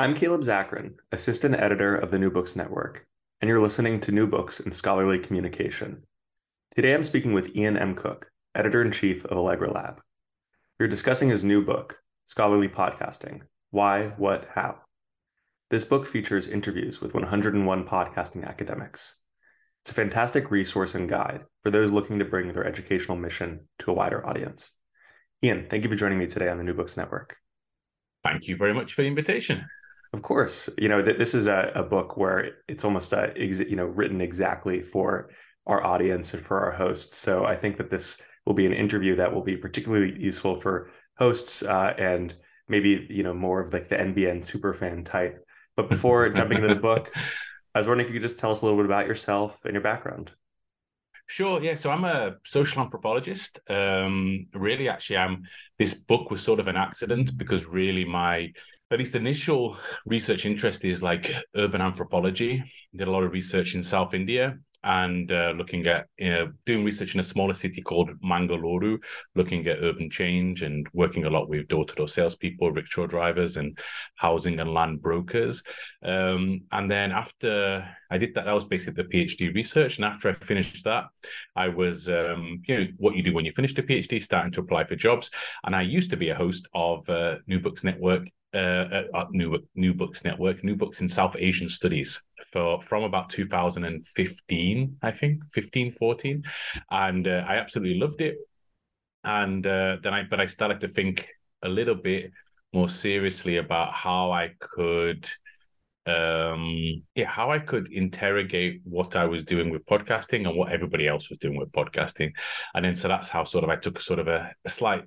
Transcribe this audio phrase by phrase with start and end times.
[0.00, 3.04] I'm Caleb Zakarin, assistant editor of the New Books Network,
[3.42, 6.04] and you're listening to New Books in Scholarly Communication.
[6.70, 7.94] Today I'm speaking with Ian M.
[7.94, 10.00] Cook, editor in chief of Allegra Lab.
[10.78, 14.76] We're discussing his new book, Scholarly Podcasting Why, What, How.
[15.68, 19.16] This book features interviews with 101 podcasting academics.
[19.84, 23.90] It's a fantastic resource and guide for those looking to bring their educational mission to
[23.90, 24.72] a wider audience.
[25.44, 27.36] Ian, thank you for joining me today on the New Books Network.
[28.24, 29.66] Thank you very much for the invitation.
[30.12, 33.60] Of course, you know th- this is a, a, book where it's almost a, ex-
[33.60, 35.30] you know written exactly for
[35.66, 37.16] our audience and for our hosts.
[37.16, 40.90] So I think that this will be an interview that will be particularly useful for
[41.16, 42.34] hosts uh, and
[42.66, 45.44] maybe you know more of like the NBN superfan type.
[45.76, 47.12] But before jumping into the book,
[47.74, 49.74] I was wondering if you could just tell us a little bit about yourself and
[49.74, 50.32] your background.
[51.26, 51.62] Sure.
[51.62, 51.76] Yeah.
[51.76, 53.60] So I'm a social anthropologist.
[53.68, 55.44] Um, really, actually, I'm.
[55.78, 58.52] This book was sort of an accident because really my
[58.90, 62.62] at least initial research interest is like urban anthropology.
[62.94, 67.20] Did a lot of research in South India and uh, looking at doing research in
[67.20, 68.98] a smaller city called Mangaluru,
[69.34, 73.78] looking at urban change and working a lot with door-to-door salespeople, rickshaw drivers, and
[74.16, 75.62] housing and land brokers.
[76.02, 79.96] Um, and then after I did that, that was basically the PhD research.
[79.96, 81.04] And after I finished that,
[81.54, 84.60] I was um, you know what you do when you finish a PhD, starting to
[84.60, 85.30] apply for jobs.
[85.64, 89.58] And I used to be a host of uh, New Books Network uh, at New
[89.74, 95.42] New Books Network, New Books in South Asian Studies for from about 2015, I think,
[95.52, 96.42] 15, 14,
[96.90, 98.36] and uh, I absolutely loved it.
[99.24, 101.26] And uh, then I, but I started to think
[101.62, 102.32] a little bit
[102.72, 105.28] more seriously about how I could
[106.06, 111.06] um yeah how i could interrogate what i was doing with podcasting and what everybody
[111.06, 112.32] else was doing with podcasting
[112.74, 115.04] and then so that's how sort of i took sort of a, a slight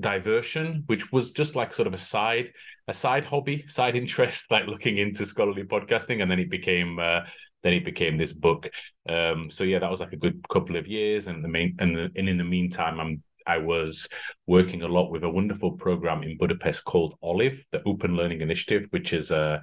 [0.00, 2.52] diversion which was just like sort of a side
[2.90, 7.20] a side hobby, side interest, like looking into scholarly podcasting, and then it became uh,
[7.62, 8.68] then it became this book.
[9.08, 11.96] Um, so yeah, that was like a good couple of years, and the main and,
[11.96, 14.08] the, and in the meantime, I'm I was
[14.46, 18.86] working a lot with a wonderful program in Budapest called Olive, the Open Learning Initiative,
[18.90, 19.62] which is a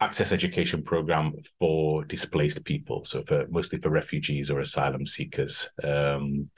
[0.00, 5.70] access education program for displaced people so for mostly for refugees or asylum seekers.
[5.84, 6.48] Um,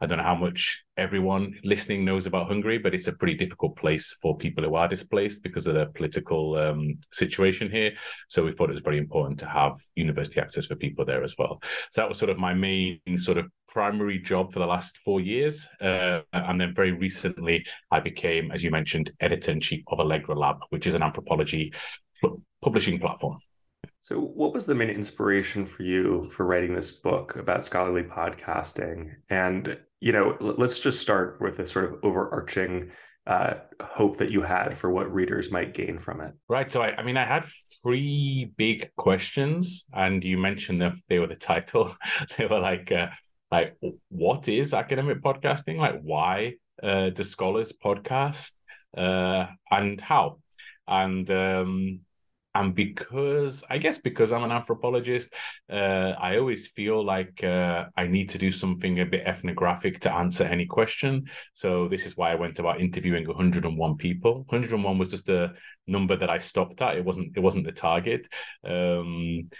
[0.00, 3.76] i don't know how much everyone listening knows about hungary but it's a pretty difficult
[3.76, 7.92] place for people who are displaced because of the political um, situation here.
[8.28, 11.34] So we thought it was very important to have university access for people there as
[11.38, 11.60] well.
[11.90, 15.20] So that was sort of my main sort of primary job for the last four
[15.20, 15.66] years.
[15.80, 20.86] Uh, and then very recently i became as you mentioned editor-in-chief of allegra lab which
[20.86, 21.72] is an anthropology
[22.64, 23.38] publishing platform.
[24.00, 29.12] So, what was the main inspiration for you for writing this book about scholarly podcasting?
[29.30, 32.90] And, you know, let's just start with a sort of overarching
[33.26, 36.32] uh, hope that you had for what readers might gain from it.
[36.48, 36.70] Right.
[36.70, 37.46] So, I, I mean, I had
[37.82, 41.02] three big questions, and you mentioned them.
[41.08, 41.96] They were the title.
[42.36, 43.08] they were like, uh,
[43.50, 43.76] like,
[44.08, 45.76] what is academic podcasting?
[45.76, 48.52] Like, why uh, do scholars podcast,
[48.96, 50.40] uh, and how?
[50.86, 52.00] And um,
[52.54, 55.32] and because i guess because i'm an anthropologist
[55.70, 60.12] uh, i always feel like uh, i need to do something a bit ethnographic to
[60.12, 61.24] answer any question.
[61.54, 64.44] So this is why i went about interviewing 101 people.
[64.48, 65.54] 101 was just the
[65.86, 66.96] number that i stopped at.
[66.96, 68.28] It wasn't it wasn't the target.
[68.64, 69.50] Um,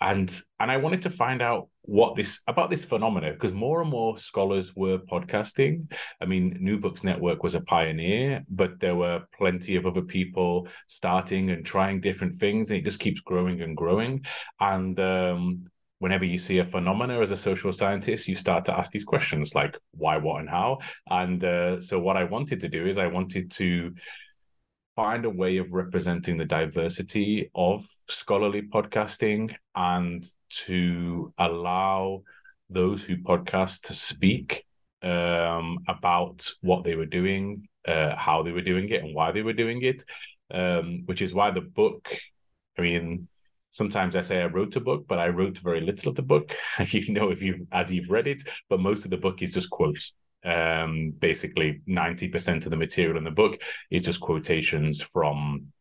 [0.00, 3.90] and and i wanted to find out what this about this phenomena because more and
[3.90, 5.90] more scholars were podcasting.
[6.20, 10.68] I mean new books network was a pioneer but there were plenty of other people
[10.86, 14.24] starting and trying different things and it just keeps growing and growing.
[14.60, 15.64] And um,
[15.98, 19.56] whenever you see a phenomena as a social scientist you start to ask these questions
[19.56, 20.78] like why what and how?
[21.08, 23.92] And uh, so what i wanted to do is i wanted to
[25.00, 32.22] find a way of representing the diversity of scholarly podcasting and to allow
[32.68, 34.62] those who podcast to speak
[35.02, 39.40] um, about what they were doing, uh, how they were doing it, and why they
[39.40, 40.04] were doing it.
[40.52, 42.14] Um, which is why the book,
[42.76, 43.26] I mean,
[43.70, 46.54] sometimes I say I wrote a book, but I wrote very little of the book.
[46.88, 49.70] you know, if you as you've read it, but most of the book is just
[49.70, 50.12] quotes
[50.44, 53.60] Um, basically, ninety percent of the material in the book
[53.90, 55.72] is just quotations from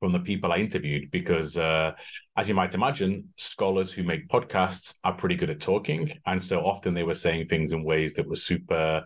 [0.00, 1.92] from the people I interviewed because, uh,
[2.36, 6.60] as you might imagine, scholars who make podcasts are pretty good at talking, and so
[6.66, 9.04] often they were saying things in ways that were super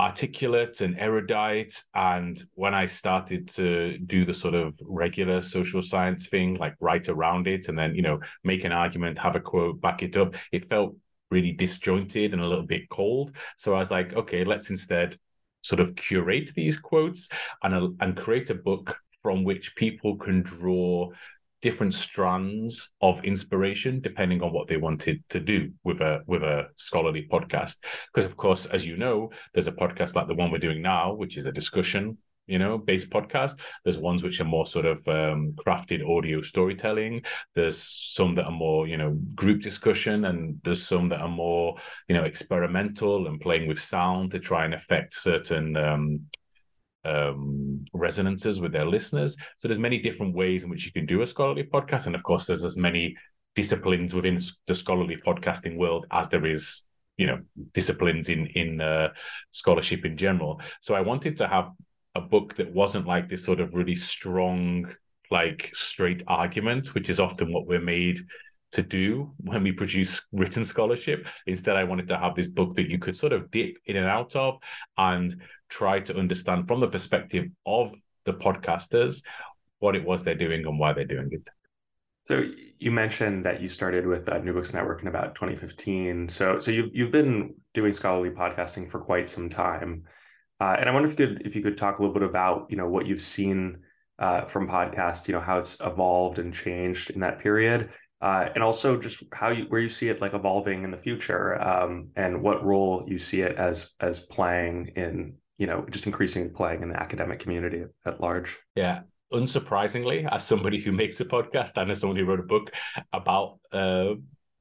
[0.00, 1.82] articulate and erudite.
[1.94, 7.08] And when I started to do the sort of regular social science thing, like write
[7.08, 10.36] around it and then, you know, make an argument, have a quote, back it up,
[10.52, 10.94] it felt
[11.30, 13.36] really disjointed and a little bit cold.
[13.56, 15.18] So I was like, okay, let's instead
[15.62, 17.28] sort of curate these quotes
[17.62, 21.10] and, uh, and create a book from which people can draw
[21.60, 26.68] different strands of inspiration depending on what they wanted to do with a with a
[26.76, 27.78] scholarly podcast
[28.12, 31.12] because of course as you know there's a podcast like the one we're doing now
[31.12, 32.16] which is a discussion
[32.48, 37.22] you know based podcast there's ones which are more sort of um, crafted audio storytelling
[37.54, 41.76] there's some that are more you know group discussion and there's some that are more
[42.08, 46.20] you know experimental and playing with sound to try and affect certain um,
[47.04, 49.36] um, resonances with their listeners.
[49.56, 52.22] So there's many different ways in which you can do a scholarly podcast, and of
[52.22, 53.16] course, there's as many
[53.54, 56.84] disciplines within the scholarly podcasting world as there is,
[57.16, 57.38] you know,
[57.72, 59.08] disciplines in in uh,
[59.50, 60.60] scholarship in general.
[60.80, 61.70] So I wanted to have
[62.14, 64.92] a book that wasn't like this sort of really strong,
[65.30, 68.18] like straight argument, which is often what we're made
[68.72, 71.26] to do when we produce written scholarship.
[71.46, 74.06] Instead, I wanted to have this book that you could sort of dip in and
[74.06, 74.58] out of
[74.96, 77.94] and try to understand from the perspective of
[78.24, 79.22] the podcasters
[79.78, 81.48] what it was they're doing and why they're doing it.
[82.26, 82.42] So
[82.78, 86.28] you mentioned that you started with uh, New Books Network in about 2015.
[86.28, 90.04] So so you've you've been doing scholarly podcasting for quite some time,
[90.60, 92.66] uh, and I wonder if you could if you could talk a little bit about
[92.70, 93.78] you know what you've seen
[94.18, 97.90] uh, from podcast, you know how it's evolved and changed in that period,
[98.20, 101.60] uh, and also just how you where you see it like evolving in the future,
[101.62, 106.52] um, and what role you see it as as playing in you know just increasing
[106.52, 108.58] playing in the academic community at large.
[108.74, 109.00] Yeah,
[109.32, 112.72] unsurprisingly, as somebody who makes a podcast and as somebody who wrote a book
[113.12, 114.14] about uh,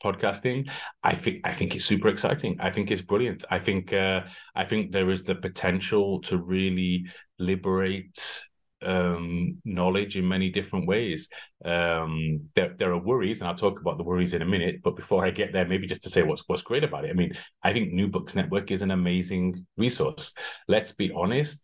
[0.03, 0.69] podcasting,
[1.03, 2.57] I think I think it's super exciting.
[2.59, 3.43] I think it's brilliant.
[3.49, 4.21] I think uh,
[4.55, 7.05] I think there is the potential to really
[7.39, 8.47] liberate
[8.81, 11.29] um, knowledge in many different ways.
[11.65, 14.81] Um, there, there are worries, and I'll talk about the worries in a minute.
[14.83, 17.09] But before I get there, maybe just to say what's what's great about it.
[17.09, 17.33] I mean,
[17.63, 20.33] I think New Books Network is an amazing resource.
[20.67, 21.63] Let's be honest.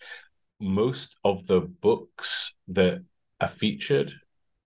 [0.59, 3.03] Most of the books that
[3.41, 4.13] are featured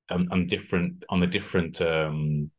[0.10, 2.52] on, on different on the different um,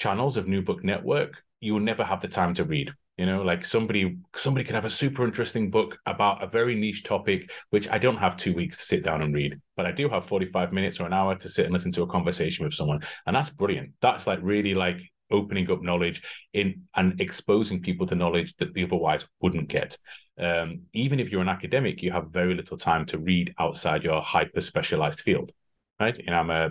[0.00, 3.42] channels of New Book Network, you will never have the time to read you know?
[3.42, 7.86] Like somebody somebody can have a super interesting book about a very niche topic which
[7.90, 10.72] i don't have two weeks to sit down and read but i do have 45
[10.72, 13.50] minutes or an hour to sit and listen to a conversation with someone and that's
[13.50, 13.90] brilliant.
[14.00, 16.22] That's like really like opening up knowledge
[16.54, 19.96] in and exposing people to knowledge that they otherwise wouldn't get.
[20.38, 24.22] Um, even if you're an academic you have very little time to read outside your
[24.22, 25.52] hyper specialized field
[26.00, 26.18] right?
[26.26, 26.70] And i'm a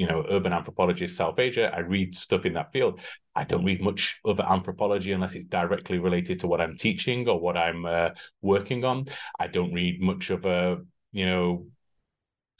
[0.00, 1.70] you know, urban anthropologist, South Asia.
[1.76, 3.00] I read stuff in that field.
[3.36, 7.38] I don't read much other anthropology unless it's directly related to what I'm teaching or
[7.38, 8.08] what I'm uh,
[8.40, 9.08] working on.
[9.38, 10.78] I don't read much of a,
[11.12, 11.66] you know,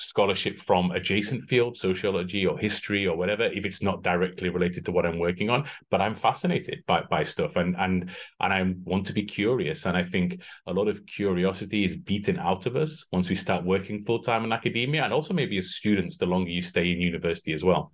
[0.00, 4.92] scholarship from adjacent fields, sociology or history or whatever, if it's not directly related to
[4.92, 5.66] what I'm working on.
[5.90, 8.10] But I'm fascinated by, by stuff and and
[8.40, 9.86] and I want to be curious.
[9.86, 13.64] And I think a lot of curiosity is beaten out of us once we start
[13.64, 17.00] working full time in academia and also maybe as students, the longer you stay in
[17.00, 17.92] university as well.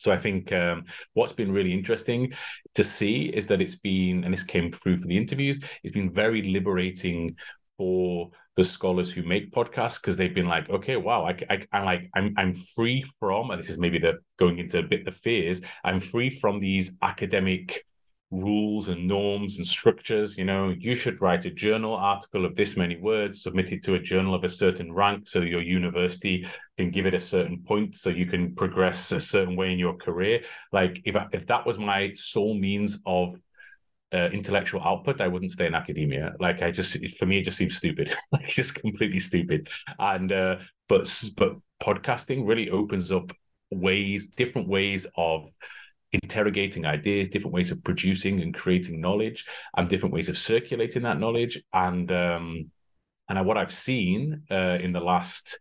[0.00, 2.32] So I think um, what's been really interesting
[2.74, 6.10] to see is that it's been, and this came through for the interviews, it's been
[6.10, 7.36] very liberating
[7.76, 11.84] for the scholars who make podcasts because they've been like, okay, wow, I, I, I'm
[11.84, 15.12] like, I'm, I'm free from, and this is maybe the going into a bit the
[15.12, 15.60] fears.
[15.84, 17.84] I'm free from these academic
[18.30, 20.36] rules and norms and structures.
[20.36, 23.94] You know, you should write a journal article of this many words, submit it to
[23.94, 27.96] a journal of a certain rank, so your university can give it a certain point,
[27.96, 30.42] so you can progress a certain way in your career.
[30.72, 33.36] Like, if if that was my sole means of
[34.12, 36.34] uh, intellectual output, I wouldn't stay in academia.
[36.40, 39.68] Like I just, for me, it just seems stupid, like just completely stupid.
[39.98, 40.56] And uh,
[40.88, 43.30] but but podcasting really opens up
[43.70, 45.48] ways, different ways of
[46.12, 51.20] interrogating ideas, different ways of producing and creating knowledge, and different ways of circulating that
[51.20, 51.62] knowledge.
[51.72, 52.70] And um,
[53.28, 55.58] and what I've seen uh, in the last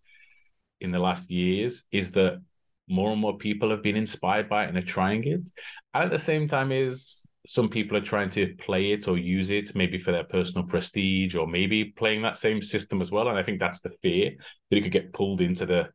[0.81, 2.41] in the last years is that
[2.87, 5.47] more and more people have been inspired by it and are trying it.
[5.93, 9.49] And at the same time, is some people are trying to play it or use
[9.49, 13.37] it maybe for their personal prestige or maybe playing that same system as well and
[13.37, 14.31] i think that's the fear
[14.69, 15.87] that it could get pulled into the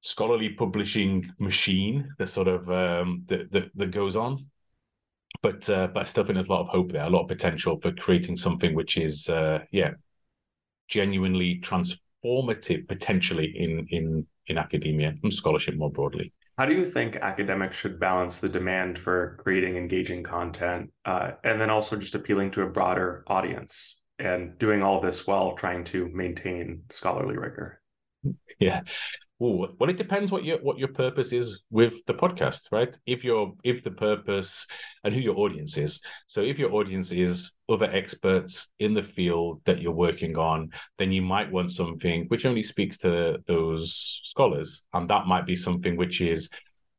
[0.00, 4.44] scholarly publishing machine that sort of um, that, that, that goes on
[5.40, 7.28] but uh, but I still think there's a lot of hope there, a lot of
[7.28, 9.92] potential for creating something which is uh, yeah
[10.88, 16.32] genuinely transformative potentially in in in academia and scholarship more broadly.
[16.58, 21.60] How do you think academics should balance the demand for creating engaging content uh, and
[21.60, 26.08] then also just appealing to a broader audience and doing all this while trying to
[26.12, 27.80] maintain scholarly rigor?
[28.58, 28.82] Yeah,
[29.42, 32.96] Ooh, well, it depends what your what your purpose is with the podcast, right?
[33.06, 34.68] If your if the purpose
[35.02, 36.00] and who your audience is.
[36.28, 41.10] So if your audience is other experts in the field that you're working on, then
[41.10, 45.96] you might want something which only speaks to those scholars, and that might be something
[45.96, 46.48] which is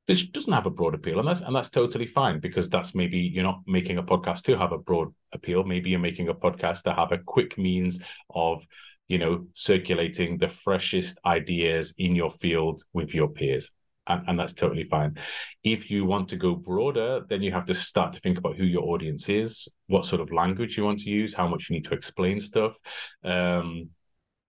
[0.08, 3.20] which doesn't have a broad appeal, and that's and that's totally fine because that's maybe
[3.20, 5.64] you're not making a podcast to have a broad appeal.
[5.64, 8.66] Maybe you're making a podcast to have a quick means of
[9.14, 13.70] you know, circulating the freshest ideas in your field with your peers.
[14.08, 15.18] And, and, that's totally fine.
[15.64, 18.66] If you want to go broader, then you have to start to think about who
[18.66, 21.86] your audience is, what sort of language you want to use, how much you need
[21.86, 22.76] to explain stuff.
[23.24, 23.90] Um,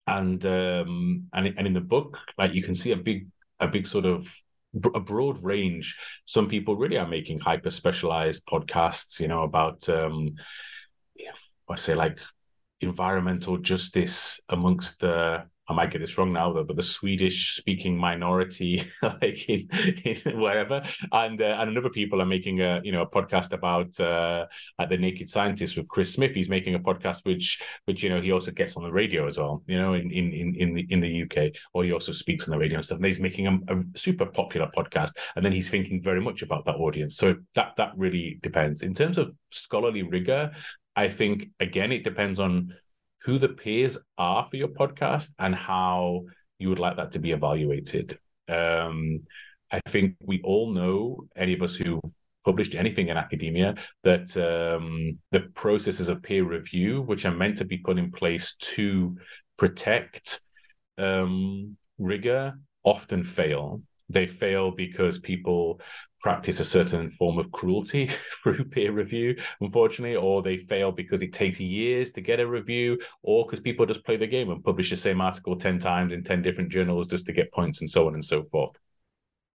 [0.06, 3.28] and um, and and in the book, like you can see a big
[3.60, 4.32] a big sort of
[4.96, 5.98] a broad range.
[6.26, 10.36] Some people really are making hyper specialized podcasts, you know, about um,
[11.72, 12.18] I say like
[12.84, 17.98] environmental justice amongst the I might get this wrong now, though, but the Swedish speaking
[17.98, 19.70] minority, like in,
[20.04, 20.84] in wherever,
[21.14, 24.48] and uh, and another people are making a you know a podcast about uh,
[24.90, 26.34] the Naked Scientist with Chris Smith.
[26.34, 29.38] He's making a podcast which which you know he also gets on the radio as
[29.38, 32.52] well, you know, in in in the in the UK, or he also speaks on
[32.52, 32.98] the radio and stuff.
[32.98, 36.66] And he's making a, a super popular podcast, and then he's thinking very much about
[36.66, 37.16] that audience.
[37.16, 40.52] So that that really depends in terms of scholarly rigor.
[40.96, 42.74] I think again, it depends on
[43.24, 46.26] who the peers are for your podcast and how
[46.60, 48.18] you would like that to be evaluated.
[48.50, 49.22] Um,
[49.72, 52.02] I think we all know, any of us who
[52.44, 57.66] published anything in academia, that um, the processes of peer review, which are meant to
[57.66, 59.16] be put in place to
[59.58, 60.42] protect
[60.98, 63.82] um, rigor, often fail.
[64.12, 65.80] They fail because people
[66.22, 68.10] practice a certain form of cruelty
[68.44, 73.00] through peer review, unfortunately, or they fail because it takes years to get a review,
[73.24, 76.24] or because people just play the game and publish the same article 10 times in
[76.24, 78.72] 10 different journals just to get points and so on and so forth.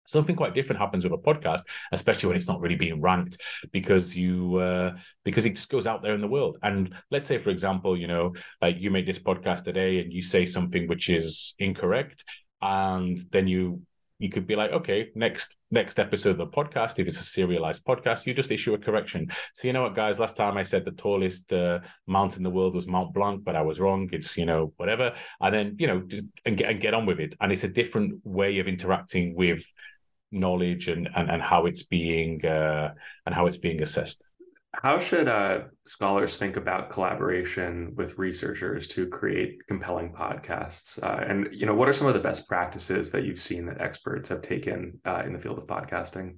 [0.09, 3.39] Something quite different happens with a podcast, especially when it's not really being ranked,
[3.73, 6.59] because you uh, because it just goes out there in the world.
[6.63, 8.33] And let's say, for example, you know,
[8.63, 12.25] like you make this podcast today and you say something which is incorrect,
[12.63, 13.83] and then you
[14.19, 17.85] you could be like, okay, next next episode of the podcast, if it's a serialized
[17.85, 19.29] podcast, you just issue a correction.
[19.55, 22.51] So you know what, guys, last time I said the tallest uh, mountain in the
[22.51, 24.09] world was Mount Blanc, but I was wrong.
[24.13, 26.07] It's you know whatever, and then you know
[26.47, 27.35] and get and get on with it.
[27.41, 29.65] And it's a different way of interacting with
[30.33, 32.95] knowledge and and, and how it's being uh,
[33.27, 34.23] and how it's being assessed.
[34.83, 41.03] How should uh, scholars think about collaboration with researchers to create compelling podcasts?
[41.03, 43.81] Uh, and you know, what are some of the best practices that you've seen that
[43.81, 46.37] experts have taken uh, in the field of podcasting?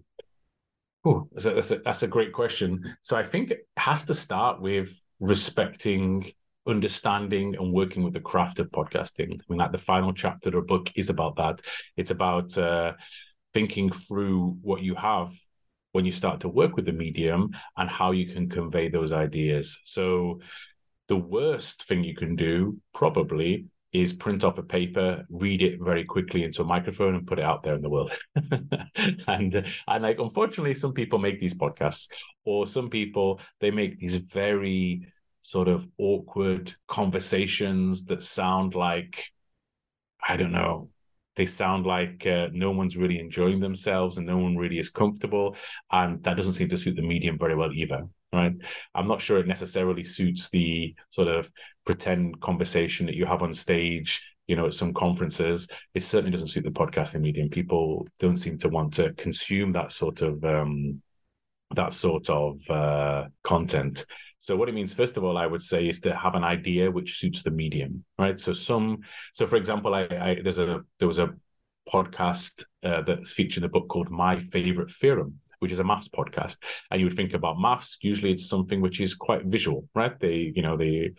[1.05, 2.97] Oh, that's a, that's, a, that's a great question.
[3.03, 6.31] So I think it has to start with respecting
[6.69, 9.33] understanding and working with the craft of podcasting.
[9.33, 11.61] I mean, like the final chapter of the book is about that.
[11.97, 12.93] It's about uh,
[13.53, 15.33] thinking through what you have
[15.93, 19.79] when you start to work with the medium and how you can convey those ideas.
[19.85, 20.41] So,
[21.09, 26.05] the worst thing you can do probably is print off a paper, read it very
[26.05, 28.13] quickly into a microphone, and put it out there in the world.
[29.27, 29.55] and
[29.87, 32.09] and like unfortunately, some people make these podcasts,
[32.45, 35.07] or some people they make these very
[35.41, 39.25] sort of awkward conversations that sound like
[40.27, 40.91] I don't know
[41.39, 45.57] they sound like uh, no one's really enjoying themselves and no one really is comfortable.
[45.93, 48.07] And that doesn't seem to suit the medium very well either.
[48.33, 48.53] Right.
[48.95, 51.51] I'm not sure it necessarily suits the sort of
[51.87, 55.69] pretend conversation that you have on stage, you know, at some conferences.
[55.95, 57.49] It certainly doesn't suit the podcasting medium.
[57.49, 61.01] People don't seem to want to consume that sort of um,
[61.75, 64.05] that sort of uh, content.
[64.41, 66.91] So what it means, first of all, I would say is to have an idea
[66.91, 68.39] which suits the medium, right?
[68.39, 68.99] So some,
[69.33, 71.35] so for example, I, I there's a there was a
[71.89, 76.59] podcast uh, that featured a book called My Favorite Theorem, which is a maths podcast,
[76.91, 77.99] and you would think about maths.
[78.01, 80.19] Usually, it's something which is quite visual, right?
[80.21, 81.13] They, you know, they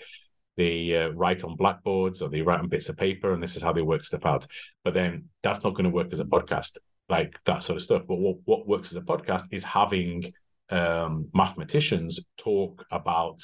[0.55, 3.61] they uh, write on blackboards or they write on bits of paper, and this is
[3.61, 4.47] how they work stuff out.
[4.83, 6.77] But then that's not going to work as a podcast,
[7.09, 8.03] like that sort of stuff.
[8.07, 10.31] But what what works as a podcast is having
[10.71, 13.41] um, mathematicians talk about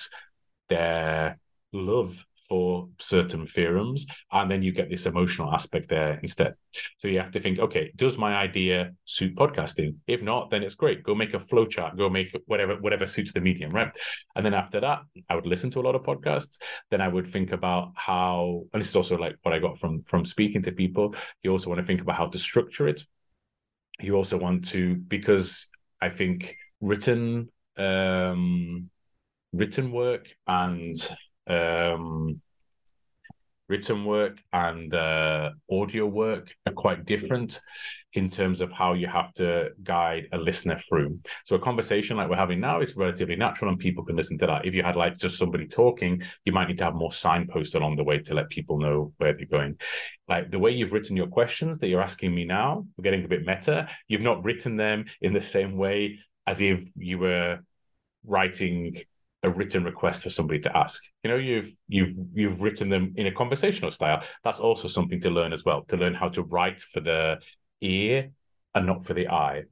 [0.70, 1.38] their
[1.74, 6.53] love for certain theorems, and then you get this emotional aspect there instead.
[6.98, 9.96] So you have to think, okay, does my idea suit podcasting?
[10.08, 11.03] If not, then it's great.
[11.03, 11.98] Go make a flowchart.
[11.98, 13.91] Go make whatever whatever suits the medium, right?
[14.36, 16.58] And then after that, I would listen to a lot of podcasts.
[16.91, 20.03] Then I would think about how, and this is also like what I got from
[20.03, 21.15] from speaking to people.
[21.44, 23.05] You also want to think about how to structure it.
[24.00, 25.70] You also want to because
[26.01, 28.89] I think written um
[29.55, 30.98] written work and
[31.48, 32.41] um,
[33.67, 37.62] written work and uh, audio work are quite different
[38.13, 41.20] in terms of how you have to guide a listener through.
[41.44, 44.48] So a conversation like we're having now is relatively natural and people can listen to
[44.48, 44.65] that.
[44.65, 47.98] If you had like just somebody talking, you might need to have more signposts along
[47.98, 49.77] the way to let people know where they're going.
[50.29, 53.27] Like the way you've written your questions that you're asking me now, we're getting a
[53.27, 53.89] bit meta.
[54.08, 57.60] You've not written them in the same way as if you were
[58.25, 59.02] writing
[59.44, 61.04] a written request for somebody to ask.
[61.24, 64.24] You know, you've you've you've written them in a conversational style.
[64.44, 65.84] That's also something to learn as well.
[65.90, 67.38] To learn how to write for the
[67.82, 68.32] ear
[68.74, 69.64] and not for the eye.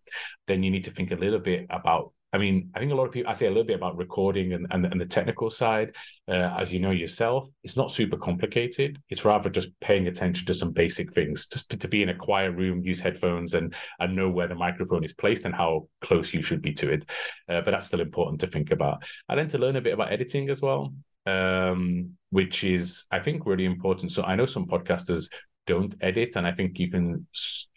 [0.47, 3.05] Then you need to think a little bit about I mean, I think a lot
[3.05, 5.95] of people, I say a little bit about recording and, and, and the technical side.
[6.27, 8.99] Uh, as you know yourself, it's not super complicated.
[9.09, 12.51] It's rather just paying attention to some basic things, just to, be in a quiet
[12.51, 16.41] room, use headphones and, and know where the microphone is placed and how close you
[16.41, 17.05] should be to it.
[17.47, 19.03] Uh, but that's still important to think about.
[19.29, 20.91] And then to learn a bit about editing as well,
[21.27, 24.11] um, which is, I think, really important.
[24.11, 25.29] So I know some podcasters
[25.67, 27.27] don't edit, and I think you can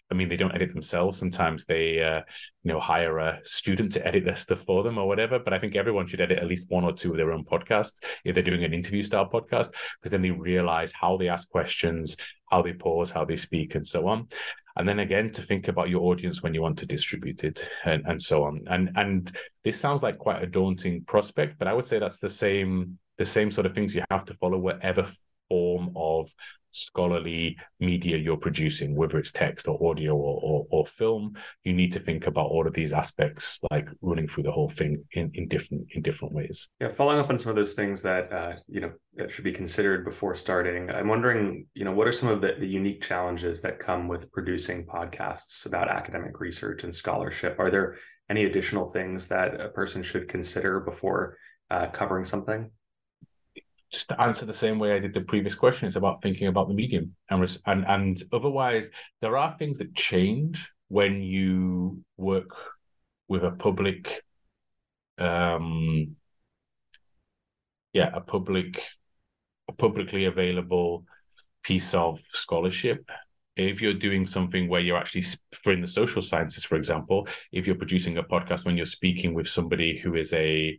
[0.09, 1.17] I mean, they don't edit themselves.
[1.17, 2.21] Sometimes they, uh,
[2.63, 5.37] you know, hire a student to edit their stuff for them or whatever.
[5.37, 8.01] But I think everyone should edit at least one or two of their own podcasts
[8.23, 12.15] if they're doing an interview style podcast, because then they realize how they ask questions,
[12.49, 14.27] how they pause, how they speak, and so on.
[14.77, 18.05] And then again, to think about your audience when you want to distribute it, and,
[18.05, 18.63] and so on.
[18.67, 22.29] And and this sounds like quite a daunting prospect, but I would say that's the
[22.29, 25.09] same the same sort of things you have to follow wherever
[25.49, 26.29] form of
[26.71, 31.91] scholarly media you're producing, whether it's text or audio or, or, or, film, you need
[31.91, 35.47] to think about all of these aspects, like running through the whole thing in, in
[35.47, 36.69] different in different ways.
[36.79, 39.51] Yeah, following up on some of those things that uh, you know that should be
[39.51, 40.89] considered before starting.
[40.89, 44.31] I'm wondering, you know, what are some of the, the unique challenges that come with
[44.31, 47.59] producing podcasts about academic research and scholarship?
[47.59, 47.97] Are there
[48.29, 51.37] any additional things that a person should consider before
[51.69, 52.71] uh, covering something?
[53.91, 56.67] Just to answer the same way I did the previous question, it's about thinking about
[56.67, 58.89] the medium and and and otherwise
[59.21, 62.49] there are things that change when you work
[63.27, 64.23] with a public
[65.19, 66.15] um
[67.93, 68.81] yeah a public
[69.69, 71.05] a publicly available
[71.63, 73.09] piece of scholarship.
[73.55, 75.25] If you're doing something where you're actually
[75.63, 79.33] for in the social sciences for example if you're producing a podcast when you're speaking
[79.33, 80.77] with somebody who is a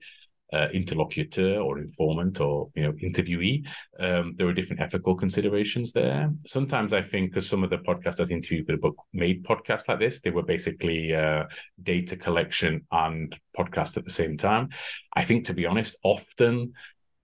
[0.52, 3.66] uh, interlocutor or informant or you know interviewee.
[3.98, 6.30] Um, there are different ethical considerations there.
[6.46, 9.98] Sometimes I think because some of the podcasters interviewed with a book made podcasts like
[9.98, 11.44] this, they were basically uh,
[11.82, 14.70] data collection and podcast at the same time.
[15.14, 16.72] I think to be honest, often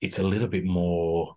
[0.01, 1.37] it's a little bit more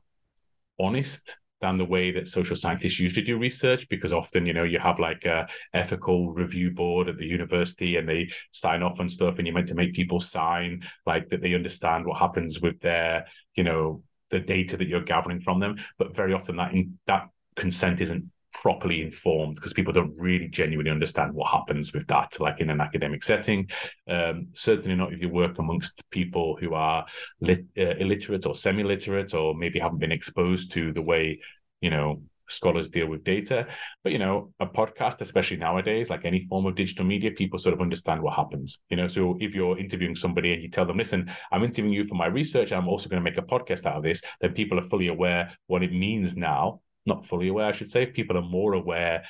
[0.79, 4.77] honest than the way that social scientists usually do research because often you know you
[4.77, 9.35] have like a ethical review board at the university and they sign off on stuff
[9.37, 13.25] and you're meant to make people sign like that they understand what happens with their
[13.55, 15.77] you know the data that you're gathering from them.
[15.97, 20.91] But very often that in, that consent isn't properly informed because people don't really genuinely
[20.91, 23.69] understand what happens with that, like in an academic setting.
[24.09, 27.05] Um, certainly not if you work amongst people who are
[27.41, 31.39] lit, uh, illiterate or semi-literate, or maybe haven't been exposed to the way
[31.81, 33.67] you know scholars deal with data.
[34.03, 37.73] But you know, a podcast, especially nowadays, like any form of digital media, people sort
[37.73, 38.81] of understand what happens.
[38.89, 42.05] You know, so if you're interviewing somebody and you tell them, listen, I'm interviewing you
[42.05, 44.79] for my research, I'm also going to make a podcast out of this, then people
[44.79, 48.05] are fully aware what it means now not fully aware, I should say.
[48.05, 49.23] People are more aware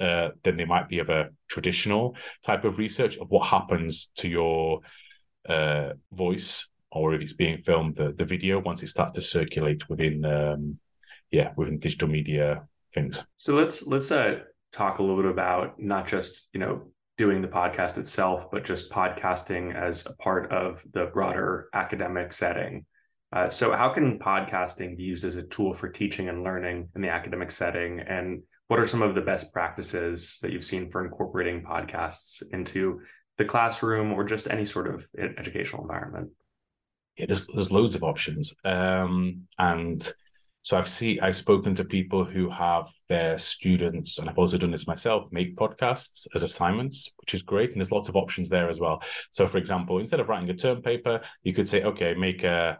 [0.00, 4.28] uh, than they might be of a traditional type of research of what happens to
[4.28, 4.80] your
[5.48, 9.88] uh, voice or if it's being filmed, the, the video once it starts to circulate
[9.88, 10.78] within, um,
[11.30, 13.24] yeah, within digital media things.
[13.36, 14.40] So let's let's uh,
[14.72, 18.90] talk a little bit about not just you know doing the podcast itself, but just
[18.90, 22.86] podcasting as a part of the broader academic setting.
[23.32, 27.02] Uh, so, how can podcasting be used as a tool for teaching and learning in
[27.02, 28.00] the academic setting?
[28.00, 33.00] And what are some of the best practices that you've seen for incorporating podcasts into
[33.38, 36.30] the classroom or just any sort of educational environment?
[37.16, 40.12] Yeah, there's there's loads of options, um, and
[40.62, 44.70] so I've seen I've spoken to people who have their students, and I've also done
[44.70, 48.68] this myself, make podcasts as assignments, which is great, and there's lots of options there
[48.68, 49.02] as well.
[49.30, 52.78] So, for example, instead of writing a term paper, you could say, okay, make a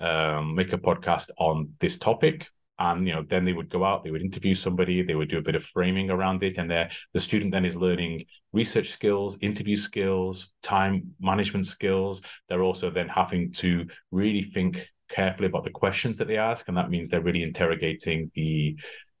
[0.00, 2.46] um, make a podcast on this topic.
[2.80, 5.38] And you know then they would go out they would interview somebody they would do
[5.38, 6.58] a bit of framing around it.
[6.58, 12.22] And the student then is learning research skills interview skills time management skills.
[12.48, 16.68] They're also then having to really think carefully about the questions that they ask.
[16.68, 18.76] And that means they're really interrogating the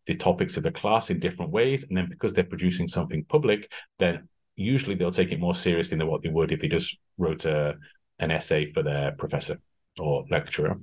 [0.06, 1.82] the topics of the class in different ways.
[1.82, 6.06] And then because they're producing something public then usually they'll take it more seriously than
[6.06, 7.76] what they would if they just wrote a
[8.18, 9.58] an essay for their professor
[10.00, 10.78] or lecturer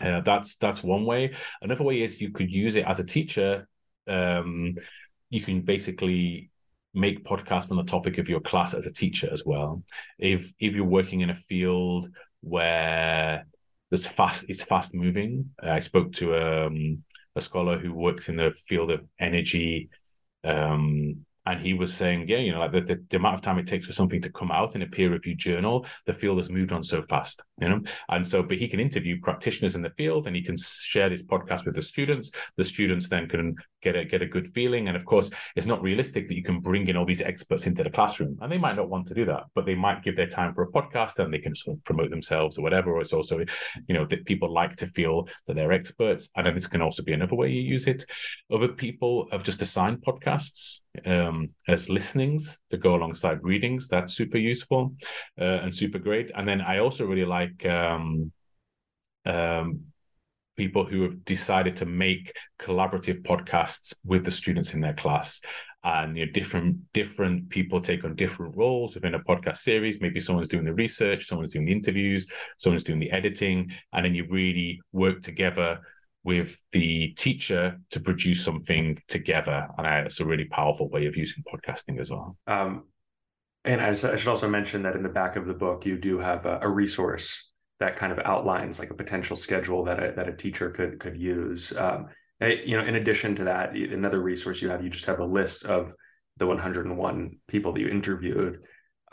[0.00, 1.32] uh, that's that's one way.
[1.62, 3.66] Another way is you could use it as a teacher.
[4.06, 4.74] Um,
[5.30, 6.50] you can basically
[6.94, 9.82] make podcasts on the topic of your class as a teacher as well.
[10.18, 12.10] If if you're working in a field
[12.42, 13.46] where
[13.90, 15.50] there's fast, it's fast moving.
[15.62, 17.02] I spoke to um,
[17.34, 19.88] a scholar who works in the field of energy
[20.44, 23.58] um, and he was saying, yeah, you know, like the, the, the, amount of time
[23.58, 26.50] it takes for something to come out in a peer reviewed journal, the field has
[26.50, 27.80] moved on so fast, you know.
[28.08, 31.22] And so, but he can interview practitioners in the field, and he can share this
[31.22, 32.32] podcast with the students.
[32.56, 34.88] The students then can get a get a good feeling.
[34.88, 37.84] And of course, it's not realistic that you can bring in all these experts into
[37.84, 40.26] the classroom, and they might not want to do that, but they might give their
[40.26, 42.92] time for a podcast, and they can sort of promote themselves or whatever.
[42.92, 43.38] Or it's also,
[43.86, 47.04] you know, that people like to feel that they're experts, and then this can also
[47.04, 48.04] be another way you use it.
[48.52, 50.80] Other people have just assigned podcasts.
[51.04, 53.88] Um, as listenings to go alongside readings.
[53.88, 54.94] That's super useful
[55.40, 56.30] uh, and super great.
[56.34, 58.32] And then I also really like um,
[59.24, 59.80] um,
[60.56, 65.40] people who have decided to make collaborative podcasts with the students in their class
[65.84, 70.18] and you know different different people take on different roles within a podcast series maybe
[70.18, 72.26] someone's doing the research someone's doing the interviews
[72.58, 75.78] someone's doing the editing and then you really work together
[76.26, 79.68] with the teacher to produce something together.
[79.78, 82.36] And I, it's a really powerful way of using podcasting as well.
[82.48, 82.86] Um,
[83.64, 86.44] and I, should also mention that in the back of the book, you do have
[86.44, 90.32] a, a resource that kind of outlines like a potential schedule that a, that a
[90.32, 91.76] teacher could could use.
[91.76, 92.08] Um,
[92.40, 95.64] you know, in addition to that, another resource you have, you just have a list
[95.64, 95.94] of
[96.38, 98.58] the 101 people that you interviewed.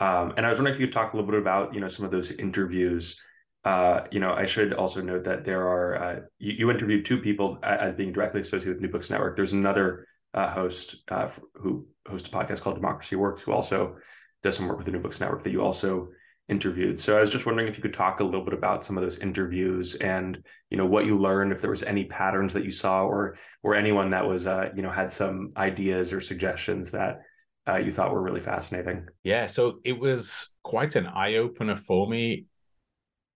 [0.00, 1.88] Um, and I was wondering if you could talk a little bit about, you know,
[1.88, 3.20] some of those interviews
[3.64, 7.18] uh, you know, I should also note that there are uh, you, you, interviewed two
[7.18, 9.36] people as being directly associated with New Books Network.
[9.36, 13.96] There's another uh, host uh, who hosts a podcast called Democracy Works, who also
[14.42, 16.08] does some work with the New Books Network that you also
[16.48, 17.00] interviewed.
[17.00, 19.02] So I was just wondering if you could talk a little bit about some of
[19.02, 22.70] those interviews and you know what you learned, if there was any patterns that you
[22.70, 27.22] saw, or or anyone that was uh, you know had some ideas or suggestions that
[27.66, 29.06] uh, you thought were really fascinating.
[29.22, 32.44] Yeah, so it was quite an eye opener for me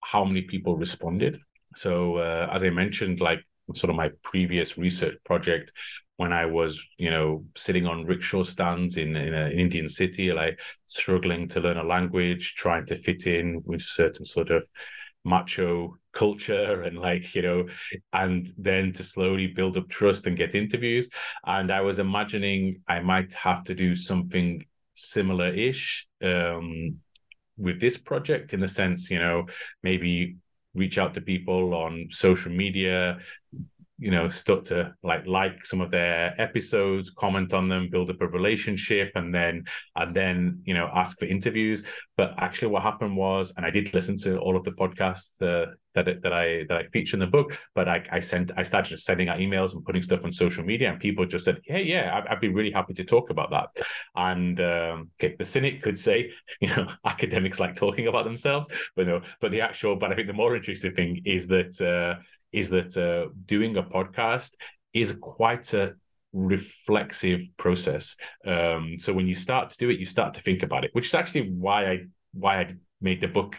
[0.03, 1.39] how many people responded.
[1.77, 3.41] So uh, as I mentioned, like
[3.75, 5.73] sort of my previous research project,
[6.17, 10.59] when I was, you know, sitting on rickshaw stands in in an Indian city, like
[10.87, 14.65] struggling to learn a language, trying to fit in with certain sort of
[15.25, 17.67] macho culture and like you know
[18.13, 21.09] and then to slowly build up trust and get interviews
[21.47, 26.97] and i was imagining i might have to do something similar ish um
[27.59, 29.47] with this project in the sense, you know,
[29.83, 30.37] maybe
[30.75, 33.19] reach out to people on social media,
[33.99, 38.21] you know start to like like some of their episodes comment on them build up
[38.21, 39.65] a relationship and then
[39.97, 41.83] and then you know ask for interviews.
[42.17, 45.73] But actually what happened was and i did listen to all of the podcasts uh,
[45.95, 48.91] that that i that i feature in the book but i i sent i started
[48.91, 51.83] just sending out emails and putting stuff on social media and people just said hey
[51.83, 53.87] yeah i'd, I'd be really happy to talk about that.
[54.15, 59.07] And um okay the cynic could say you know academics like talking about themselves but
[59.07, 62.21] no but the actual but i think the more interesting thing is that uh
[62.53, 64.53] is that uh, doing a podcast
[64.93, 65.95] is quite a
[66.33, 68.17] reflexive process.
[68.47, 71.09] Um, so when you start to do it, you start to think about it, which
[71.09, 71.99] is actually why I
[72.33, 72.69] why I
[73.01, 73.57] made the book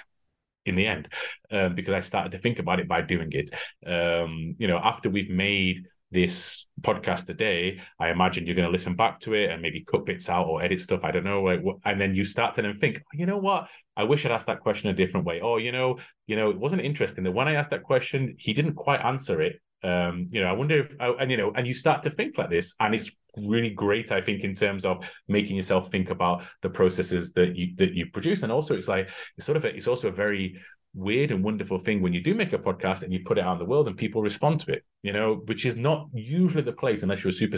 [0.65, 1.07] in the end,
[1.51, 3.49] um, because I started to think about it by doing it.
[3.85, 8.95] Um, you know, after we've made this podcast today, I imagine you're going to listen
[8.95, 11.03] back to it and maybe cut bits out or edit stuff.
[11.03, 11.47] I don't know.
[11.85, 13.67] And then you start to then think, oh, you know what?
[13.95, 15.41] I wish I'd asked that question a different way.
[15.41, 18.53] Oh, you know, you know, it wasn't interesting that when I asked that question, he
[18.53, 19.61] didn't quite answer it.
[19.83, 22.37] Um, you know, I wonder if, oh, and you know, and you start to think
[22.37, 24.11] like this, and it's really great.
[24.11, 28.07] I think in terms of making yourself think about the processes that you that you
[28.07, 30.59] produce, and also it's like it's sort of a, it's also a very
[30.93, 33.53] weird and wonderful thing when you do make a podcast and you put it out
[33.53, 36.73] in the world and people respond to it, you know, which is not usually the
[36.73, 37.57] place unless you're a super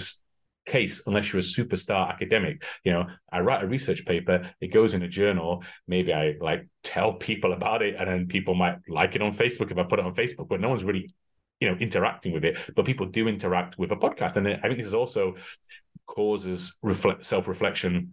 [0.66, 2.64] case unless you're a superstar academic.
[2.84, 6.68] You know, I write a research paper, it goes in a journal, maybe I like
[6.84, 10.00] tell people about it and then people might like it on Facebook if I put
[10.00, 11.10] it on Facebook, but no one's really
[11.60, 14.78] you know interacting with it but people do interact with a podcast and i think
[14.78, 15.36] this is also
[16.08, 18.12] causes reflect self-reflection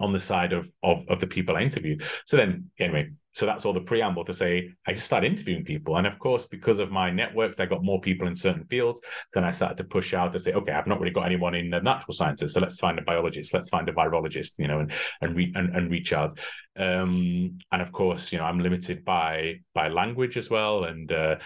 [0.00, 2.02] on the side of, of of the people I interviewed.
[2.24, 5.96] So then, anyway, so that's all the preamble to say I just started interviewing people.
[5.96, 9.00] And of course, because of my networks, I got more people in certain fields.
[9.32, 11.70] Then I started to push out to say, okay, I've not really got anyone in
[11.70, 12.52] the natural sciences.
[12.52, 15.72] So let's find a biologist, let's find a virologist, you know, and and, re- and,
[15.76, 16.36] and reach out.
[16.76, 20.82] Um, and of course, you know, I'm limited by by language as well.
[20.82, 21.36] And uh,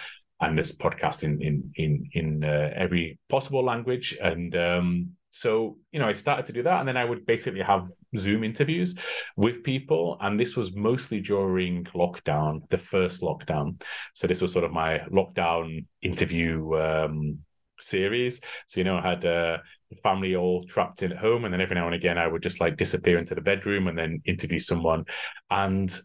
[0.41, 5.99] and this podcast in in in in uh, every possible language and um, so you
[5.99, 8.95] know i started to do that and then i would basically have zoom interviews
[9.37, 13.81] with people and this was mostly during lockdown the first lockdown.
[14.15, 17.39] So this was sort of my lockdown interview um,
[17.81, 18.41] series.
[18.67, 19.59] So you know i had uh,
[19.91, 22.43] the family all trapped in at home and then every now and again i would
[22.43, 25.05] just like disappear into the bedroom and then interview someone.
[25.51, 25.99] And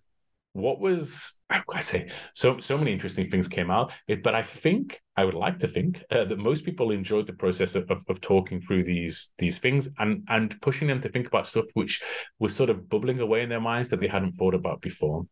[0.57, 1.37] what was
[1.69, 3.93] I say so so many interesting things came out,
[4.23, 7.75] but I think I would like to think uh, that most people enjoyed the process
[7.75, 11.45] of, of, of talking through these these things and and pushing them to think about
[11.45, 12.01] stuff which
[12.39, 15.27] was sort of bubbling away in their minds that they hadn't thought about before.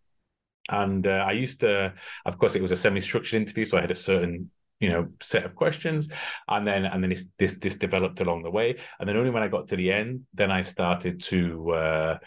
[0.69, 1.93] And uh, I used to,
[2.25, 5.43] of course, it was a semi-structured interview, so I had a certain you know set
[5.45, 6.11] of questions.
[6.47, 8.77] And then and then this this this developed along the way.
[8.99, 12.17] And then only when i got to the end then i started to uh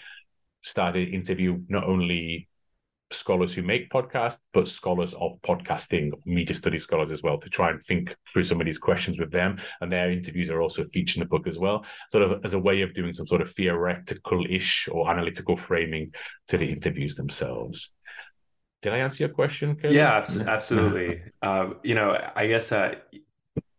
[0.63, 2.49] started interview not only
[3.11, 7.71] scholars who make podcasts, but scholars of podcasting, media studies scholars as well, to try
[7.71, 9.59] and think through some of these questions with them.
[9.81, 12.59] And their interviews are also featured in the book as well, sort of as a
[12.59, 16.13] way of doing some sort of theoretical ish or analytical framing
[16.49, 17.93] to the interviews themselves.
[18.83, 19.75] Did I answer your question?
[19.75, 19.97] Curly?
[19.97, 21.23] Yeah, absolutely.
[21.43, 22.95] uh, you know, I guess uh,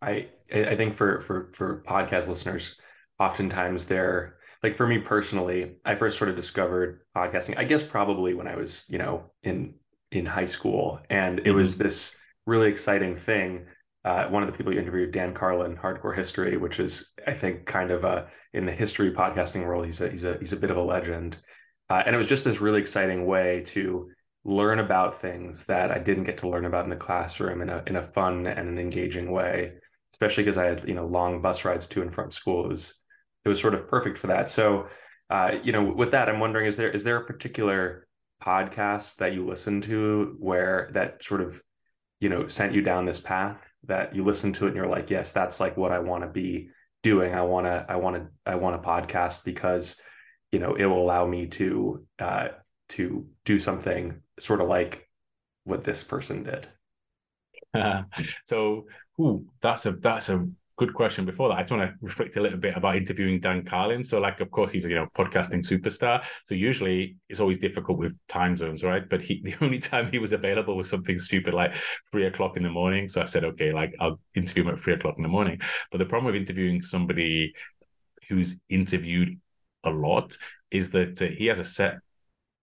[0.02, 2.76] I I think for for for podcast listeners,
[3.18, 8.34] oftentimes they're like for me personally, I first sort of discovered podcasting, I guess probably
[8.34, 9.74] when I was, you know, in
[10.12, 11.00] in high school.
[11.08, 11.56] And it mm-hmm.
[11.56, 13.66] was this really exciting thing.
[14.04, 17.66] Uh, one of the people you interviewed, Dan Carlin, Hardcore History, which is, I think,
[17.66, 20.70] kind of a in the history podcasting world, he's a he's a he's a bit
[20.70, 21.38] of a legend.
[21.88, 24.10] Uh, and it was just this really exciting way to
[24.44, 27.82] learn about things that I didn't get to learn about in the classroom in a
[27.86, 29.72] in a fun and an engaging way.
[30.12, 32.64] Especially because I had you know long bus rides to and from school.
[32.64, 32.99] It was
[33.44, 34.50] it was sort of perfect for that.
[34.50, 34.88] So,
[35.28, 38.06] uh, you know, with that, I'm wondering is there is there a particular
[38.42, 41.62] podcast that you listen to where that sort of
[42.20, 45.10] you know sent you down this path that you listen to it and you're like,
[45.10, 46.70] yes, that's like what I want to be
[47.02, 47.34] doing.
[47.34, 50.00] I want to I want to I want a podcast because
[50.52, 52.48] you know it will allow me to uh,
[52.90, 55.08] to do something sort of like
[55.64, 56.68] what this person did.
[57.72, 58.02] Uh,
[58.46, 58.86] so,
[59.20, 60.46] ooh, that's a that's a
[60.80, 61.58] good question before that.
[61.58, 64.02] I just want to reflect a little bit about interviewing Dan Carlin.
[64.02, 66.24] So, like, of course, he's a you know podcasting superstar.
[66.46, 69.06] So usually it's always difficult with time zones, right?
[69.06, 71.74] But he the only time he was available was something stupid like
[72.10, 73.10] three o'clock in the morning.
[73.10, 75.60] So I said, okay, like I'll interview him at three o'clock in the morning.
[75.90, 77.52] But the problem with interviewing somebody
[78.30, 79.38] who's interviewed
[79.84, 80.34] a lot
[80.70, 81.98] is that uh, he has a set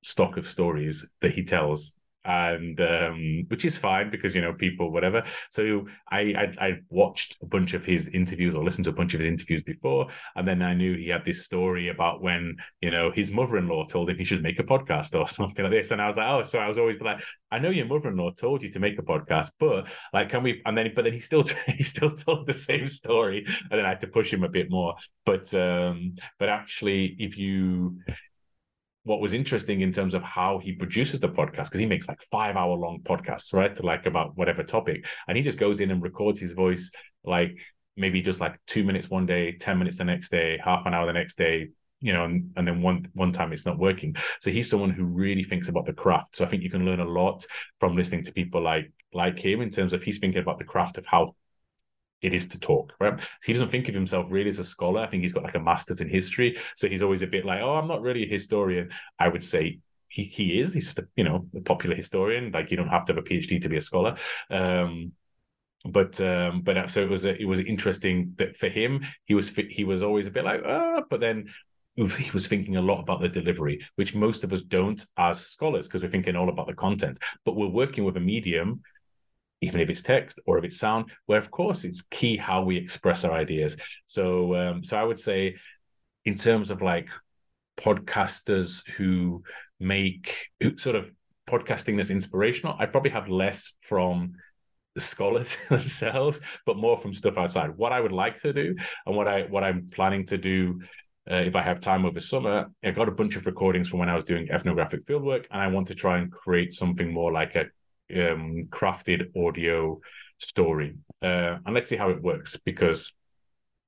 [0.02, 1.94] stock of stories that he tells
[2.28, 5.24] and um, which is fine because you know people whatever.
[5.50, 9.14] So I, I, I watched a bunch of his interviews or listened to a bunch
[9.14, 12.92] of his interviews before, and then I knew he had this story about when you
[12.92, 16.02] know his mother-in-law told him he should make a podcast or something like this, and
[16.02, 18.70] I was like, oh, so I was always like, I know your mother-in-law told you
[18.70, 20.62] to make a podcast, but like, can we?
[20.66, 23.90] And then, but then he still he still told the same story, and then I
[23.90, 24.96] had to push him a bit more.
[25.26, 28.00] But um, but actually, if you
[29.08, 32.22] what was interesting in terms of how he produces the podcast because he makes like
[32.30, 35.06] five hour long podcasts right to like about whatever topic.
[35.28, 36.92] And he just goes in and records his voice
[37.24, 37.58] like
[37.96, 41.06] maybe just like two minutes one day 10 minutes the next day half an hour
[41.06, 44.14] the next day you know and, and then one one time it's not working.
[44.42, 46.36] So he's someone who really thinks about the craft.
[46.36, 47.46] So i think you can learn a lot
[47.80, 50.98] from listening to people like like him in terms of he's thinking about the craft
[50.98, 51.34] of how
[52.22, 53.20] it is to talk, right?
[53.44, 55.02] He doesn't think of himself really as a scholar.
[55.02, 56.58] I think he's got like a master's in history.
[56.76, 58.90] So he's always a bit like, oh, I'm not really a historian.
[59.20, 60.74] I would say he, he is.
[60.74, 62.52] He's, you know, a popular historian.
[62.52, 64.16] Like you don't have to have a PhD to be a scholar.
[64.50, 65.12] Um,
[65.86, 69.36] but um, but uh, so it was a, it was interesting that for him he
[69.36, 71.46] was he was always a bit like ah, but then
[71.96, 75.88] he was thinking a lot about the delivery, which most of us don't as scholars
[75.88, 77.20] because we're thinking all about the content.
[77.46, 78.82] But we're working with a medium
[79.62, 82.78] even if it's text or if it's sound, where of course it's key how we
[82.78, 83.78] express our ideas.
[84.06, 85.56] So, um, so I would say,
[86.26, 87.08] in terms of like
[87.78, 89.44] podcasters who
[89.80, 91.12] make sort of
[91.50, 94.34] podcasting that's inspirational, I probably have less from
[94.96, 97.78] the scholars themselves, but more from stuff outside.
[97.78, 100.82] What I would like to do and what I what I'm planning to do
[101.30, 104.10] uh, if I have time over summer, I got a bunch of recordings from when
[104.10, 107.56] I was doing ethnographic fieldwork, and I want to try and create something more like
[107.56, 107.66] a
[108.16, 110.00] um, crafted audio
[110.40, 110.96] story.
[111.22, 113.14] Uh, and let's see how it works because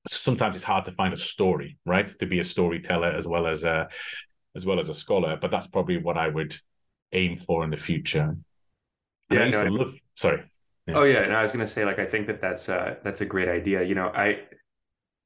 [0.07, 2.07] sometimes it's hard to find a story, right?
[2.19, 3.87] To be a storyteller as well as a
[4.55, 5.37] as well as a scholar.
[5.39, 6.55] But that's probably what I would
[7.13, 8.35] aim for in the future.
[9.29, 9.95] And Yeah, I used no, to I- love.
[10.15, 10.43] Sorry.
[10.87, 10.95] Yeah.
[10.97, 13.25] Oh yeah, and I was gonna say like I think that that's uh that's a
[13.25, 13.83] great idea.
[13.83, 14.39] You know, I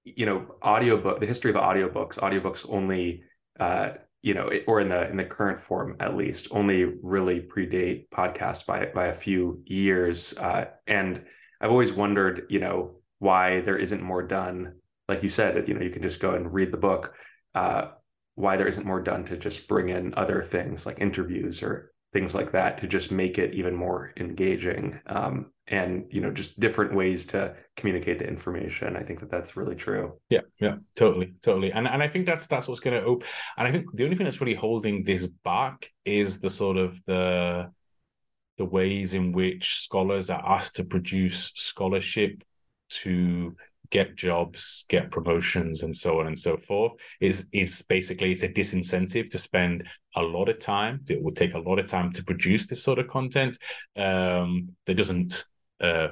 [0.04, 3.24] you know, audiobook the history of audiobooks, audiobooks only
[3.60, 3.92] uh
[4.24, 8.66] you know, or in the in the current form at least, only really predate podcast
[8.66, 10.36] by by a few years.
[10.38, 11.26] Uh and
[11.62, 14.76] I've always wondered, you know, why there isn't more done.
[15.08, 17.14] Like you said, you know, you can just go and read the book.
[17.54, 17.90] Uh
[18.36, 22.36] why there isn't more done to just bring in other things like interviews or things
[22.36, 26.94] like that to just make it even more engaging um, and you know just different
[26.94, 31.72] ways to communicate the information i think that that's really true Yeah, yeah, totally, totally,
[31.72, 33.28] and and I think that's that's what's going to open.
[33.58, 37.00] And I think the only thing that's really holding this back is the sort of
[37.06, 37.72] the
[38.58, 42.44] the ways in which scholars are asked to produce scholarship
[42.90, 43.56] to
[43.94, 46.94] get jobs, get promotions, and so on and so forth.
[47.22, 51.02] Is is basically it's a disincentive to spend a lot of time.
[51.08, 53.58] It would take a lot of time to produce this sort of content
[53.96, 55.46] um, that doesn't.
[55.80, 56.10] Uh,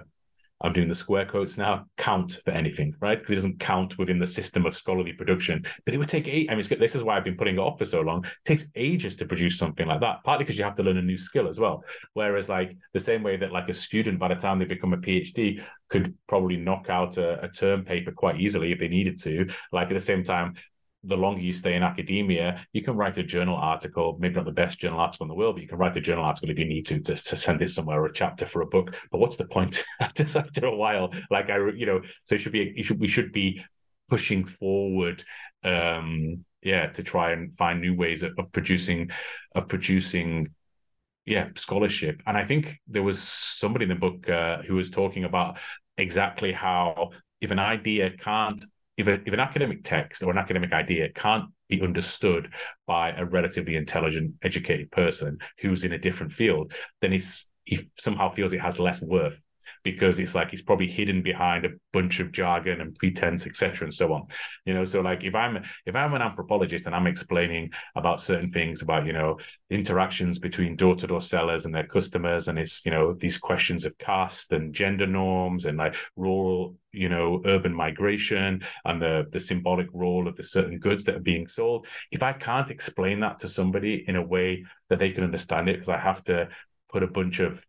[0.64, 3.18] I'm doing the square quotes now, count for anything, right?
[3.18, 5.66] Because it doesn't count within the system of scholarly production.
[5.86, 6.50] But it would take eight.
[6.50, 8.24] I mean, this is why I've been putting it off for so long.
[8.26, 11.02] It takes ages to produce something like that, partly because you have to learn a
[11.02, 11.84] new skill as well.
[12.14, 14.98] Whereas, like, the same way that, like, a student, by the time they become a
[14.98, 19.48] PhD, could probably knock out a, a term paper quite easily if they needed to.
[19.72, 20.54] Like, at the same time,
[21.04, 24.52] the longer you stay in academia, you can write a journal article, maybe not the
[24.52, 26.66] best journal article in the world, but you can write a journal article if you
[26.66, 28.96] need to, to, to send it somewhere or a chapter for a book.
[29.12, 31.12] But what's the point after a while?
[31.32, 33.64] Like I, you know, so it should be, it should, we should be
[34.10, 35.24] pushing forward,
[35.64, 39.10] um, yeah, to try and find new ways of, of producing,
[39.56, 40.50] of producing,
[41.26, 42.22] yeah, scholarship.
[42.28, 45.58] And I think there was somebody in the book uh, who was talking about
[45.98, 47.12] exactly how
[47.42, 48.64] if an idea can't
[48.98, 52.50] if, a, if an academic text or an academic idea can't be understood
[52.88, 58.30] by a relatively intelligent, educated person who's in a different field, then it's, he somehow
[58.34, 59.40] feels it has less worth
[59.84, 63.94] because it's like it's probably hidden behind a bunch of jargon and pretense, etc., and
[63.94, 64.28] so on.
[64.66, 68.52] You know, so like if I'm if I'm an anthropologist and I'm explaining about certain
[68.52, 69.38] things about you know
[69.70, 74.52] interactions between door-to-door sellers and their customers, and it's you know these questions of caste
[74.52, 80.28] and gender norms and like rural you know urban migration and the the symbolic role
[80.28, 84.04] of the certain goods that are being sold if i can't explain that to somebody
[84.08, 86.48] in a way that they can understand it because i have to
[86.90, 87.66] put a bunch of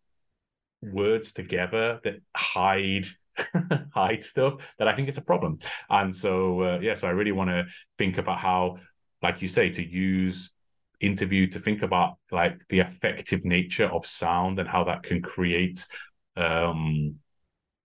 [0.82, 3.06] words together that hide
[3.94, 5.58] hide stuff that i think is a problem
[5.90, 7.64] and so uh, yeah so i really want to
[7.98, 8.76] think about how
[9.22, 10.50] like you say to use
[11.00, 15.86] interview to think about like the effective nature of sound and how that can create
[16.36, 17.16] um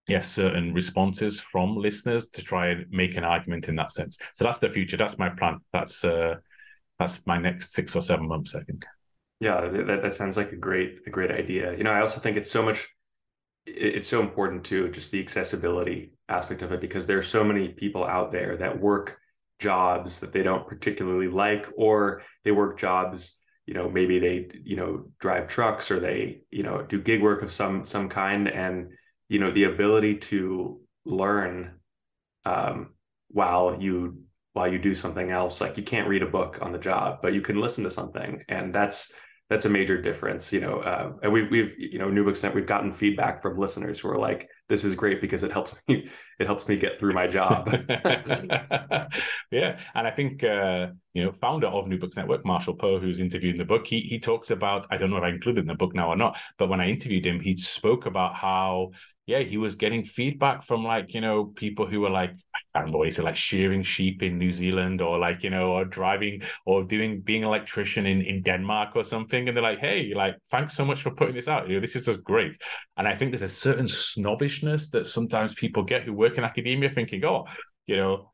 [0.08, 4.18] yes, certain responses from listeners to try and make an argument in that sense.
[4.34, 4.98] So that's the future.
[4.98, 5.60] That's my plan.
[5.74, 6.36] That's uh,
[7.00, 8.86] that's my next six or seven months, I think.
[9.40, 11.76] Yeah, that, that sounds like a great a great idea.
[11.78, 12.88] You know, I also think it's so much
[13.66, 17.70] it's so important too, just the accessibility aspect of it, because there are so many
[17.70, 19.20] people out there that work
[19.60, 24.76] jobs that they don't particularly like, or they work jobs, you know, maybe they, you
[24.78, 28.48] know, drive trucks or they, you know, do gig work of some some kind.
[28.48, 28.92] And,
[29.30, 31.76] you know, the ability to learn
[32.46, 32.90] um
[33.30, 34.20] while you
[34.54, 37.34] while you do something else, like you can't read a book on the job, but
[37.34, 38.44] you can listen to something.
[38.50, 39.14] And that's
[39.50, 40.80] that's a major difference, you know.
[40.80, 44.10] Uh, and we, we've, you know, New Books Net, we've gotten feedback from listeners who
[44.10, 47.28] are like, "This is great because it helps me, it helps me get through my
[47.28, 47.70] job."
[49.52, 53.20] yeah, and I think uh, you know, founder of New Books Network, Marshall Poe, who's
[53.20, 54.86] interviewed in the book, he he talks about.
[54.92, 56.90] I don't know if I included in the book now or not, but when I
[56.90, 58.92] interviewed him, he spoke about how
[59.28, 62.32] yeah, he was getting feedback from like, you know, people who were like,
[62.74, 65.50] I don't know what he said, like shearing sheep in New Zealand or like, you
[65.50, 69.48] know, or driving or doing being an electrician in, in Denmark or something.
[69.48, 71.68] And they're like, hey, like, thanks so much for putting this out.
[71.68, 72.58] You know, this is just great.
[72.96, 76.90] And I think there's a certain snobbishness that sometimes people get who work in academia
[76.90, 77.46] thinking, oh,
[77.86, 78.32] you know,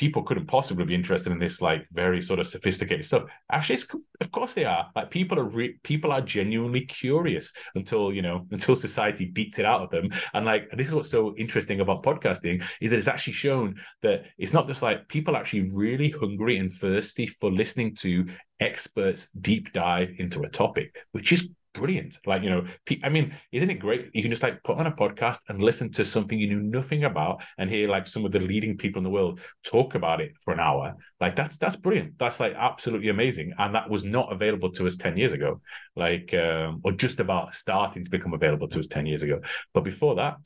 [0.00, 3.24] people couldn't possibly be interested in this like very sort of sophisticated stuff.
[3.52, 3.82] Actually
[4.22, 4.90] of course they are.
[4.96, 9.66] Like people are re- people are genuinely curious until you know until society beats it
[9.66, 10.10] out of them.
[10.32, 14.24] And like this is what's so interesting about podcasting is that it's actually shown that
[14.38, 18.24] it's not just like people actually really hungry and thirsty for listening to
[18.58, 22.18] experts deep dive into a topic which is brilliant.
[22.26, 22.64] Like, you know,
[23.02, 24.10] I mean, isn't it great?
[24.12, 27.04] You can just like put on a podcast and listen to something you knew nothing
[27.04, 30.32] about and hear like some of the leading people in the world talk about it
[30.40, 30.94] for an hour.
[31.20, 32.18] Like that's that's brilliant.
[32.18, 33.54] That's like absolutely amazing.
[33.58, 35.60] And that was not available to us 10 years ago.
[35.96, 39.40] Like um, or just about starting to become available to us 10 years ago.
[39.74, 40.38] But before that,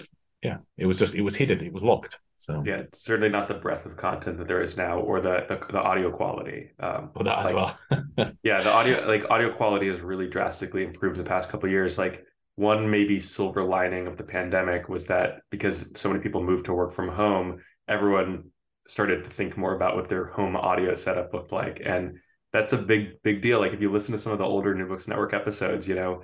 [0.42, 2.18] yeah, it was just it was hidden, it was locked.
[2.36, 5.44] So yeah, it's certainly not the breadth of content that there is now, or the
[5.48, 6.70] the, the audio quality.
[6.78, 8.32] Um, well, that like, as well.
[8.42, 11.96] yeah, the audio like audio quality has really drastically improved the past couple years.
[11.96, 12.24] Like
[12.56, 16.74] one maybe silver lining of the pandemic was that because so many people moved to
[16.74, 18.50] work from home, everyone
[18.86, 22.18] started to think more about what their home audio setup looked like, and
[22.52, 23.60] that's a big big deal.
[23.60, 26.22] Like if you listen to some of the older New Books Network episodes, you know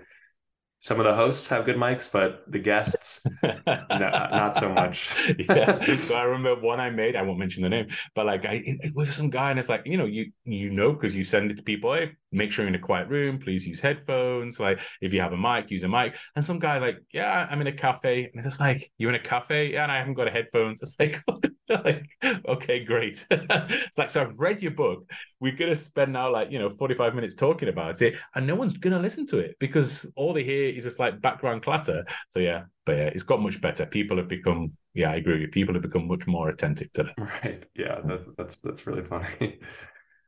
[0.81, 3.55] some of the hosts have good mics, but the guests, no,
[3.91, 5.15] not so much.
[5.39, 5.95] yeah.
[5.95, 7.17] So I remember one I made.
[7.17, 9.83] I won't mention the name, but like I it was some guy, and it's like
[9.85, 11.93] you know you you know because you send it to people.
[11.95, 13.39] Hey, make sure you're in a quiet room.
[13.39, 14.61] Please use headphones.
[14.61, 16.15] Like if you have a mic, use a mic.
[16.37, 19.17] And some guy like, yeah, I'm in a cafe, and it's just like you're in
[19.17, 20.83] a cafe, yeah, and I haven't got a headphones.
[20.83, 21.23] It's like,
[21.69, 22.07] like
[22.49, 23.25] okay, great.
[23.31, 25.09] it's like so I've read your book.
[25.41, 28.73] We're gonna spend now like you know 45 minutes talking about it, and no one's
[28.75, 32.05] gonna listen to it because all they hear is just like background clatter.
[32.31, 33.87] So yeah, but yeah, it's got much better.
[33.87, 35.49] People have become yeah, I agree with you.
[35.49, 37.15] People have become much more attentive to it.
[37.17, 37.65] Right.
[37.77, 39.59] Yeah, that, that's that's really funny.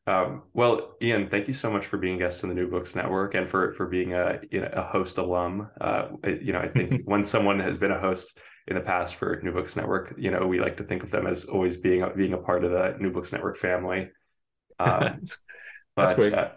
[0.07, 2.97] Um, well, Ian, thank you so much for being a guest on the New Books
[2.97, 5.69] Network and for for being a you know, a host alum.
[5.81, 9.41] Uh, you know, I think when someone has been a host in the past for
[9.43, 12.33] New Books Network, you know, we like to think of them as always being being
[12.33, 14.11] a part of the New Books Network family.
[14.81, 15.25] Um,
[15.97, 16.51] but uh,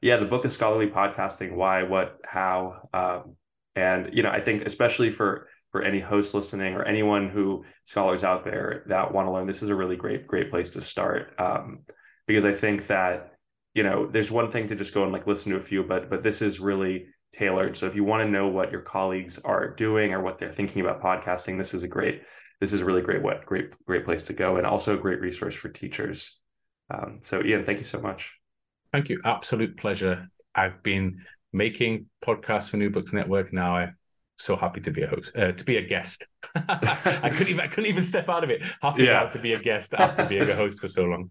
[0.00, 3.36] yeah, the book is scholarly podcasting: why, what, how, um,
[3.76, 8.24] and you know, I think especially for for any host listening or anyone who scholars
[8.24, 11.34] out there that want to learn, this is a really great great place to start.
[11.38, 11.80] Um,
[12.30, 13.34] because I think that
[13.74, 16.08] you know there's one thing to just go and like listen to a few, but
[16.08, 17.76] but this is really tailored.
[17.76, 20.80] So if you want to know what your colleagues are doing or what they're thinking
[20.80, 22.22] about podcasting, this is a great
[22.60, 25.20] this is a really great what great great place to go and also a great
[25.20, 26.38] resource for teachers.
[26.92, 28.30] Um, so Ian, thank you so much.
[28.92, 29.20] Thank you.
[29.24, 30.28] Absolute pleasure.
[30.54, 31.22] I've been
[31.52, 33.76] making podcasts for New Books Network now.
[33.76, 33.96] I'm
[34.36, 36.26] so happy to be a host, uh, to be a guest.
[36.54, 38.62] I couldn't even I couldn't even step out of it.
[38.80, 39.28] Happy yeah.
[39.30, 41.30] to be a guest after being a host for so long.